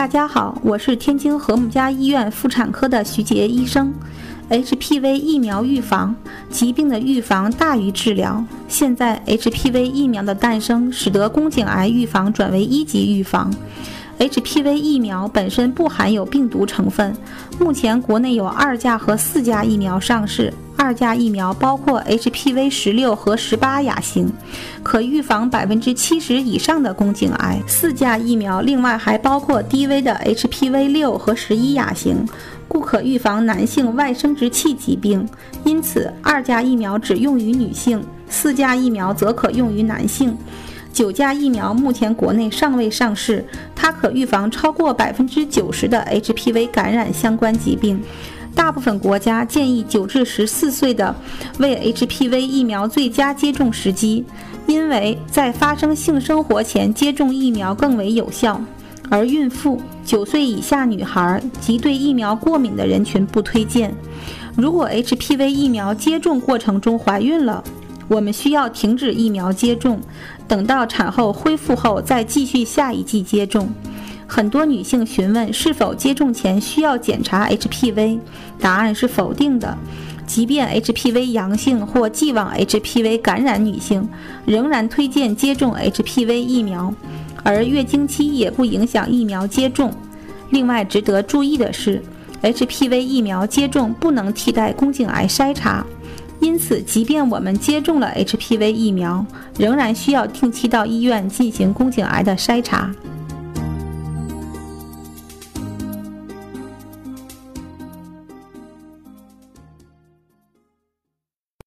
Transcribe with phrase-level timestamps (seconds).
[0.00, 3.92] 大家好，我是天津和睦家医院妇产科的徐杰医生。
[4.48, 6.16] HPV 疫苗预防，
[6.48, 8.42] 疾病的预防大于治疗。
[8.66, 13.52] 现在 HPV 疫苗的诞生，使得宫颈癌预防转为一级预防。
[14.18, 17.14] HPV 疫苗本身不含有病毒成分。
[17.58, 20.50] 目前国内有二价和四价疫苗上市。
[20.80, 24.32] 二价疫苗包括 HPV 十六和十八亚型，
[24.82, 27.60] 可预防百分之七十以上的宫颈癌。
[27.66, 32.26] 四价疫苗另外还包括低危的 HPV 六和十一亚型，
[32.66, 35.28] 故可预防男性外生殖器疾病。
[35.64, 40.34] 因此，二价疫苗只用于女性，四价疫苗则可用于男性。
[40.94, 43.44] 九价疫苗目前国内尚未上市，
[43.76, 48.02] 它可预防超过百分之九十的 HPV 感染相关疾病。
[48.54, 51.14] 大部分国家建议九至十四岁的
[51.58, 54.24] 为 HPV 疫苗最佳接种时机，
[54.66, 58.60] 因为在发生性生活前接种疫苗更为有效。
[59.08, 63.92] 而孕妇、九岁以下女孩及对疫苗过敏的人群不推荐。
[64.56, 67.64] 如果 HPV 疫苗接种过程中怀孕了，
[68.06, 70.00] 我们需要停止疫苗接种，
[70.46, 73.68] 等到产后恢复后再继续下一剂接种。
[74.32, 78.20] 很多女性询问是否接种前需要检查 HPV，
[78.60, 79.76] 答案是否定的。
[80.24, 84.08] 即便 HPV 阳性或既往 HPV 感染女性，
[84.46, 86.94] 仍然推荐接种 HPV 疫苗，
[87.42, 89.92] 而月经期也不影响疫苗接种。
[90.50, 92.00] 另外值得注意的是
[92.40, 95.84] ，HPV 疫苗接种不能替代宫颈癌筛查。
[96.38, 99.26] 因此，即便我们接种了 HPV 疫苗，
[99.58, 102.94] 仍然需要定期到医院进行宫颈癌的筛查。